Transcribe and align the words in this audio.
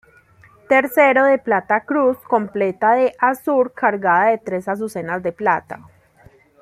Tercero 0.67 1.25
de 1.25 1.37
plata 1.37 1.81
cruz 1.85 2.17
completa 2.27 2.93
de 2.93 3.13
azur 3.19 3.71
cargada 3.73 4.31
de 4.31 4.39
tres 4.39 4.67
azucenas 4.67 5.21
de 5.21 5.31
plata. 5.31 5.79